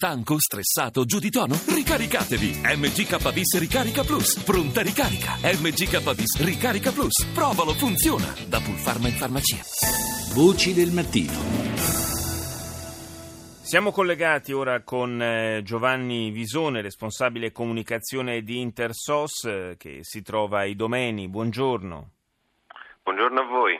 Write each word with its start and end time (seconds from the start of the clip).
Stanco, 0.00 0.38
stressato, 0.38 1.04
giù 1.04 1.18
di 1.18 1.28
tono? 1.28 1.58
Ricaricatevi! 1.74 2.60
MGKBIS 2.62 3.58
Ricarica 3.58 4.04
Plus. 4.04 4.44
Pronta 4.44 4.80
ricarica. 4.80 5.34
MGKBIS 5.42 6.44
Ricarica 6.44 6.92
Plus. 6.92 7.26
Provalo, 7.34 7.72
funziona. 7.72 8.32
Da 8.46 8.60
Pulpharma 8.60 9.08
in 9.08 9.14
farmacia. 9.14 9.58
Voci 10.36 10.72
del 10.72 10.92
mattino. 10.92 11.34
Siamo 13.60 13.90
collegati 13.90 14.52
ora 14.52 14.84
con 14.84 15.20
eh, 15.20 15.62
Giovanni 15.64 16.30
Visone, 16.30 16.80
responsabile 16.80 17.50
comunicazione 17.50 18.42
di 18.42 18.60
Intersos, 18.60 19.46
eh, 19.46 19.74
che 19.76 19.98
si 20.02 20.22
trova 20.22 20.60
ai 20.60 20.76
domeni. 20.76 21.26
Buongiorno. 21.26 22.10
Buongiorno 23.02 23.40
a 23.40 23.44
voi. 23.46 23.76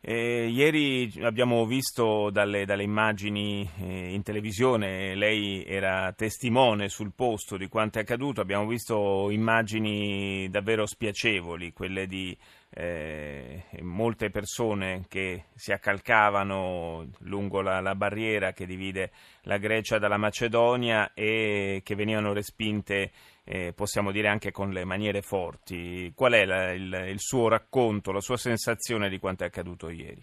Eh, 0.00 0.46
ieri 0.46 1.12
abbiamo 1.22 1.66
visto 1.66 2.30
dalle, 2.30 2.64
dalle 2.64 2.84
immagini 2.84 3.68
eh, 3.80 4.12
in 4.12 4.22
televisione, 4.22 5.16
lei 5.16 5.64
era 5.66 6.12
testimone 6.12 6.88
sul 6.88 7.12
posto 7.12 7.56
di 7.56 7.66
quanto 7.66 7.98
è 7.98 8.02
accaduto, 8.02 8.40
abbiamo 8.40 8.68
visto 8.68 9.28
immagini 9.30 10.48
davvero 10.50 10.86
spiacevoli, 10.86 11.72
quelle 11.72 12.06
di 12.06 12.36
eh, 12.70 13.64
molte 13.80 14.30
persone 14.30 15.06
che 15.08 15.46
si 15.54 15.72
accalcavano 15.72 17.06
lungo 17.20 17.62
la, 17.62 17.80
la, 17.80 17.94
barriera 17.94 18.52
che 18.52 18.66
divide 18.66 19.10
la 19.42 19.56
Grecia 19.56 19.98
dalla 19.98 20.18
Macedonia 20.18 21.12
e 21.14 21.80
che 21.82 21.94
venivano 21.94 22.32
respinte, 22.32 23.10
eh, 23.44 23.72
possiamo 23.74 24.12
dire 24.12 24.28
anche 24.28 24.50
con 24.50 24.70
le 24.70 24.84
maniere 24.84 25.22
forti. 25.22 26.12
Qual 26.14 26.32
è 26.32 26.44
la, 26.44 26.72
il, 26.72 27.06
il, 27.08 27.20
suo 27.20 27.48
racconto, 27.48 28.12
la 28.12 28.20
sua 28.20 28.36
sensazione 28.36 29.08
di 29.08 29.18
quanto 29.18 29.44
è 29.44 29.46
accaduto 29.46 29.88
ieri? 29.88 30.22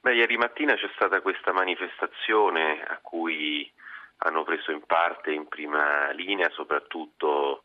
Beh, 0.00 0.14
ieri 0.14 0.36
mattina 0.36 0.74
c'è 0.74 0.90
stata 0.94 1.20
questa 1.20 1.52
manifestazione 1.52 2.82
a 2.82 2.98
cui 3.00 3.70
hanno 4.24 4.42
preso 4.42 4.72
in 4.72 4.82
parte 4.86 5.32
in 5.32 5.46
prima 5.48 6.10
linea 6.12 6.48
soprattutto 6.50 7.64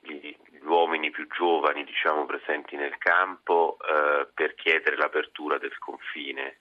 gli, 0.00 0.36
uomini 0.62 1.10
più 1.10 1.26
giovani 1.28 1.84
diciamo, 1.84 2.26
presenti 2.26 2.76
nel 2.76 2.96
campo 2.98 3.76
eh, 3.80 4.28
per 4.32 4.54
chiedere 4.54 4.96
l'apertura 4.96 5.58
del 5.58 5.76
confine. 5.78 6.60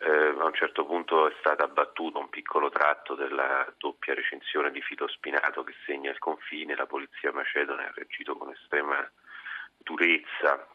Eh, 0.00 0.34
a 0.38 0.44
un 0.44 0.54
certo 0.54 0.84
punto 0.84 1.28
è 1.28 1.34
stato 1.38 1.64
abbattuto 1.64 2.18
un 2.18 2.28
piccolo 2.28 2.70
tratto 2.70 3.14
della 3.14 3.70
doppia 3.78 4.14
recinzione 4.14 4.70
di 4.70 4.80
filo 4.80 5.06
spinato 5.08 5.62
che 5.64 5.74
segna 5.84 6.10
il 6.10 6.18
confine, 6.18 6.74
la 6.74 6.86
polizia 6.86 7.32
macedone 7.32 7.86
ha 7.86 7.92
reagito 7.94 8.36
con 8.36 8.50
estrema 8.50 9.08
durezza, 9.78 10.66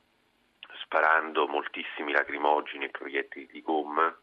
sparando 0.84 1.48
moltissimi 1.48 2.12
lacrimogeni 2.12 2.86
e 2.86 2.90
proiettili 2.90 3.48
di 3.48 3.62
gomma. 3.62 4.16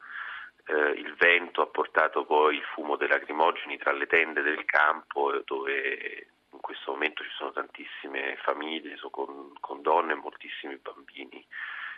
Eh, 0.67 0.91
il 0.93 1.15
vento 1.15 1.61
ha 1.61 1.67
portato 1.67 2.25
poi 2.25 2.57
il 2.57 2.63
fumo 2.73 2.97
dei 2.97 3.09
lacrimogeni 3.09 3.77
tra 3.77 3.93
le 3.93 4.07
tende 4.07 4.41
del 4.41 4.65
campo 4.65 5.43
dove 5.45 6.29
in 6.31 6.34
questo 6.65 6.93
momento 6.93 7.23
ci 7.23 7.31
sono 7.37 7.53
tantissime 7.53 8.37
famiglie 8.43 8.97
con, 9.11 9.53
con 9.61 9.83
donne 9.83 10.13
e 10.13 10.17
moltissimi 10.17 10.77
bambini 10.79 11.47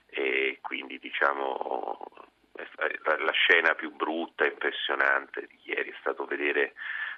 e 0.06 0.58
quindi 0.60 0.98
diciamo 0.98 2.04
la 3.18 3.32
scena 3.32 3.74
più 3.74 3.94
brutta 3.94 4.44
e 4.44 4.48
impressionante 4.48 5.46
di 5.46 5.60
ieri 5.62 5.90
è 5.90 5.96
stato 6.00 6.24
vedere 6.24 6.74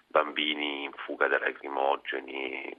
bambini 0.06 0.84
in 0.84 0.92
fuga 0.92 1.26
da 1.26 1.38
lacrimogeni 1.38 2.76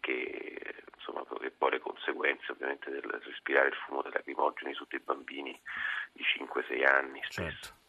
che 0.00 0.82
insomma 0.96 1.22
che 1.38 1.52
poi 1.52 1.70
le 1.70 1.78
conseguenze 1.78 2.50
ovviamente 2.50 2.90
del 2.90 3.02
respirare 3.02 3.68
il 3.68 3.74
fumo 3.86 4.02
dei 4.02 4.10
lacrimogeni 4.10 4.74
su 4.74 4.84
dei 4.88 4.98
bambini 4.98 5.56
di 6.10 6.24
5-6 6.24 6.84
anni 6.84 7.20
spesso. 7.22 7.50
Certo. 7.50 7.85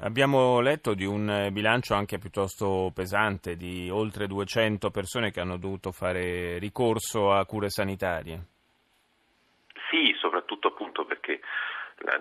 Abbiamo 0.00 0.60
letto 0.60 0.92
di 0.92 1.06
un 1.06 1.48
bilancio 1.52 1.94
anche 1.94 2.18
piuttosto 2.18 2.90
pesante 2.94 3.56
di 3.56 3.88
oltre 3.90 4.26
200 4.26 4.90
persone 4.90 5.30
che 5.30 5.40
hanno 5.40 5.56
dovuto 5.56 5.90
fare 5.90 6.58
ricorso 6.58 7.32
a 7.32 7.46
cure 7.46 7.70
sanitarie. 7.70 8.44
Sì, 9.88 10.14
soprattutto 10.18 10.68
appunto 10.68 11.06
perché 11.06 11.40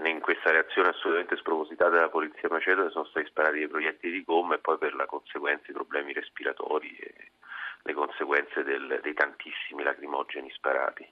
in 0.05 0.21
questa 0.21 0.51
reazione 0.51 0.89
assolutamente 0.89 1.35
spropositata 1.35 1.89
della 1.89 2.09
polizia 2.09 2.47
macedone 2.49 2.91
sono 2.91 3.05
stati 3.05 3.27
sparati 3.27 3.57
dei 3.57 3.67
proiettili 3.67 4.13
di 4.13 4.23
gomma 4.23 4.55
e 4.55 4.59
poi 4.59 4.77
per 4.77 4.95
la 4.95 5.05
conseguenza 5.05 5.69
i 5.69 5.73
problemi 5.73 6.13
respiratori 6.13 6.95
e 6.95 7.31
le 7.81 7.93
conseguenze 7.93 8.63
del, 8.63 8.99
dei 9.03 9.13
tantissimi 9.13 9.83
lacrimogeni 9.83 10.49
sparati. 10.51 11.05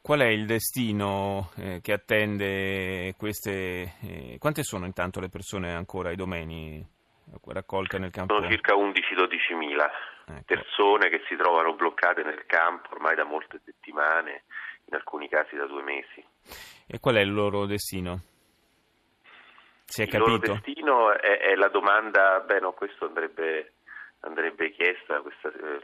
Qual 0.00 0.20
è 0.20 0.26
il 0.26 0.46
destino 0.46 1.50
eh, 1.56 1.80
che 1.82 1.92
attende 1.92 3.14
queste... 3.16 3.94
Eh, 4.00 4.36
quante 4.38 4.62
sono 4.62 4.86
intanto 4.86 5.20
le 5.20 5.28
persone 5.28 5.72
ancora 5.72 6.08
ai 6.08 6.16
domeni 6.16 6.84
raccolte 7.46 7.98
nel 7.98 8.10
campo? 8.10 8.34
Sono 8.34 8.48
circa 8.48 8.74
11-12 8.74 9.56
mila 9.56 9.90
ecco. 10.26 10.42
persone 10.46 11.08
che 11.08 11.22
si 11.28 11.36
trovano 11.36 11.74
bloccate 11.74 12.22
nel 12.22 12.44
campo 12.46 12.94
ormai 12.94 13.14
da 13.14 13.24
molte 13.24 13.60
settimane, 13.64 14.44
in 14.84 14.94
alcuni 14.94 15.28
casi 15.28 15.56
da 15.56 15.66
due 15.66 15.82
mesi. 15.82 16.24
E 16.86 16.98
qual 17.00 17.16
è 17.16 17.20
il 17.20 17.32
loro 17.32 17.66
destino? 17.66 18.20
Si 19.84 20.00
è 20.00 20.04
il 20.04 20.10
capito? 20.10 20.30
Il 20.30 20.40
loro 20.40 20.60
destino 20.60 21.12
è, 21.12 21.38
è, 21.38 21.54
la 21.54 21.68
domanda, 21.68 22.40
beh 22.40 22.60
no, 22.60 22.72
questo 22.72 23.06
andrebbe 23.06 23.72
andrebbe 24.20 24.72
chiesta 24.72 25.20
questa, 25.20 25.48
eh, 25.48 25.80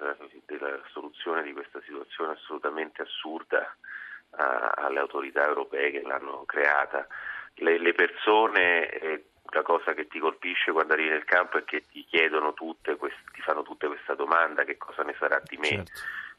la 0.58 0.80
soluzione 0.92 1.42
di 1.42 1.52
questa 1.52 1.80
situazione 1.82 2.32
assolutamente 2.32 3.02
assurda 3.02 3.76
a, 4.36 4.72
alle 4.76 5.00
autorità 5.00 5.46
europee 5.46 5.90
che 5.90 6.02
l'hanno 6.02 6.44
creata. 6.46 7.06
Le, 7.56 7.78
le 7.78 7.92
persone, 7.92 8.88
eh, 8.90 9.24
la 9.50 9.62
cosa 9.62 9.94
che 9.94 10.06
ti 10.06 10.18
colpisce 10.18 10.72
quando 10.72 10.94
arrivi 10.94 11.10
nel 11.10 11.24
campo 11.24 11.58
è 11.58 11.64
che 11.64 11.84
ti 11.90 12.04
chiedono 12.04 12.52
tutte, 12.54 12.96
quest, 12.96 13.16
ti 13.32 13.40
fanno 13.40 13.62
tutte 13.62 13.86
questa 13.86 14.14
domanda, 14.14 14.64
che 14.64 14.76
cosa 14.76 15.02
ne 15.02 15.14
sarà 15.18 15.40
di 15.44 15.56
me. 15.56 15.68
Certo. 15.68 15.92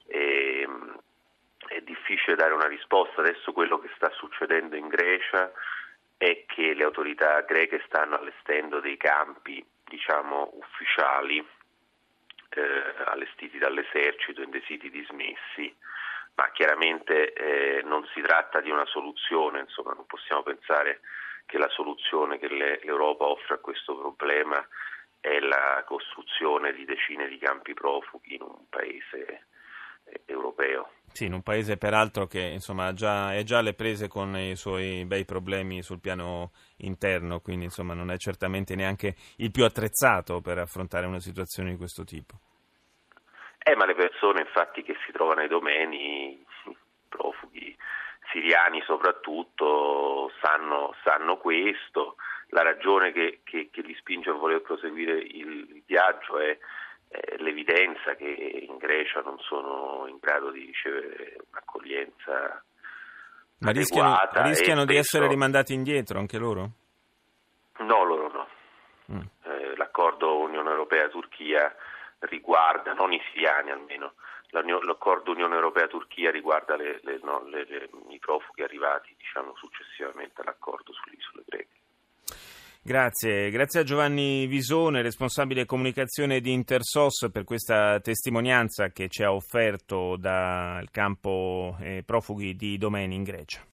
E, 0.07 0.61
ehm, 0.61 1.00
è 1.67 1.81
difficile 1.81 2.35
dare 2.35 2.53
una 2.53 2.67
risposta. 2.67 3.22
Adesso 3.22 3.51
quello 3.51 3.79
che 3.79 3.89
sta 3.95 4.09
succedendo 4.12 4.75
in 4.75 4.88
Grecia 4.88 5.51
è 6.17 6.45
che 6.47 6.73
le 6.73 6.83
autorità 6.83 7.41
greche 7.41 7.81
stanno 7.85 8.17
allestendo 8.17 8.79
dei 8.79 8.97
campi, 8.97 9.66
diciamo, 9.83 10.51
ufficiali 10.53 11.45
eh, 12.50 12.83
allestiti 13.06 13.57
dall'esercito 13.57 14.41
in 14.41 14.50
dei 14.50 14.63
siti 14.66 14.89
dismessi, 14.89 15.75
chiaramente 16.66 17.31
eh, 17.34 17.84
non 17.84 18.03
si 18.12 18.22
tratta 18.22 18.59
di 18.59 18.72
una 18.72 18.86
soluzione, 18.88 19.59
insomma 19.59 19.94
non 19.94 20.08
possiamo 20.08 20.42
pensare 20.42 21.02
che 21.46 21.59
la 21.59 21.70
soluzione 21.70 22.40
che 22.40 22.48
le, 22.48 22.80
l'Europa 22.81 23.26
offre 23.26 23.53
a 23.53 23.59
questo 23.59 23.96
problema 23.96 24.68
è 25.20 25.40
la 25.40 25.84
costruzione 25.86 26.74
di 26.74 26.84
decine 26.84 27.28
di 27.28 27.38
campi 27.38 27.75
profughi 27.75 28.34
in 28.34 28.42
un 28.42 28.68
paese 28.68 29.46
eh, 30.06 30.22
europeo. 30.25 30.90
Sì, 31.12 31.25
in 31.25 31.34
un 31.34 31.44
paese 31.44 31.78
peraltro 31.78 32.25
che 32.25 32.42
insomma, 32.42 32.94
già, 32.94 33.36
è 33.36 33.44
già 33.44 33.59
alle 33.59 33.75
prese 33.75 34.08
con 34.08 34.36
i 34.36 34.56
suoi 34.56 35.06
bei 35.06 35.24
problemi 35.24 35.84
sul 35.84 36.02
piano 36.02 36.52
interno, 36.78 37.42
quindi 37.42 37.66
insomma, 37.66 37.94
non 37.94 38.09
è 38.09 38.18
certamente 38.18 38.74
neanche 38.74 39.16
il 39.38 39.52
più 39.52 39.66
attrezzato 39.66 40.42
per 40.42 40.58
affrontare 40.58 41.06
una 41.06 41.20
situazione 41.20 41.70
di 41.70 41.78
questo 41.78 42.04
tipo. 42.04 42.40
Eh, 43.68 43.76
ma 43.76 43.86
le 43.86 43.96
persone 43.96 44.42
infatti 44.42 44.84
che 44.84 44.96
si 45.06 45.12
trovano 45.12 45.42
ai 45.42 45.48
domeni, 45.48 46.46
profughi 47.09 47.76
siriani 48.30 48.81
soprattutto, 48.86 50.31
sanno, 50.40 50.94
sanno 51.03 51.38
questo. 51.38 52.18
La 52.50 52.62
ragione 52.62 53.12
che, 53.12 53.40
che, 53.44 53.70
che, 53.72 53.81
li 53.81 53.96
spinge 53.96 54.30
a 54.30 54.34
voler 54.34 54.62
proseguire 54.62 55.18
il, 55.18 55.81
viaggio 55.86 56.38
è 56.38 56.58
l'evidenza 57.38 58.16
che 58.16 58.25
in 58.70 58.78
Grecia 58.78 59.22
non 59.22 59.40
sono 59.40 60.06
in 60.08 60.18
grado 60.20 60.52
di 60.52 60.66
ricevere 60.66 61.38
un'accoglienza 61.50 62.64
ma 63.59 63.72
rischiano, 63.72 64.18
rischiano 64.44 64.86
di 64.86 64.98
essere 64.98 65.28
rimandati 65.28 65.74
indietro 65.74 66.20
anche 66.20 66.38
loro? 66.38 66.70
No, 67.78 68.04
loro 68.04 68.31
no. 68.31 68.48
Mm. 69.14 69.22
Eh, 69.44 69.75
l'accordo 69.78 70.40
Unione 70.40 70.70
Europea-Turchia 70.70 71.74
riguarda, 72.19 72.94
non 72.94 73.12
i 73.13 73.21
siriani 73.31 73.71
almeno, 73.71 74.13
l'accordo 74.50 75.31
Unione 75.31 75.56
Europea-Turchia 75.56 76.31
riguarda 76.31 76.75
le, 76.75 77.00
le, 77.03 77.19
no, 77.23 77.44
le, 77.47 77.89
i 78.09 78.19
profughi 78.19 78.63
arrivati 78.63 79.13
diciamo, 79.17 79.53
successivamente 79.56 80.41
all'accordo 80.41 80.94
sulle 80.94 81.15
isole 81.17 81.44
greche. 81.45 81.73
Grazie, 82.81 83.50
grazie 83.50 83.79
a 83.79 83.83
Giovanni 83.83 84.45
Visone, 84.45 85.01
responsabile 85.01 85.65
comunicazione 85.65 86.39
di 86.39 86.51
Intersos 86.51 87.29
per 87.31 87.44
questa 87.44 88.00
testimonianza 88.00 88.89
che 88.89 89.09
ci 89.09 89.23
ha 89.23 89.33
offerto 89.33 90.15
dal 90.17 90.91
campo 90.91 91.75
eh, 91.81 92.03
profughi 92.06 92.56
di 92.56 92.77
Domeni 92.77 93.15
in 93.15 93.23
Grecia. 93.23 93.63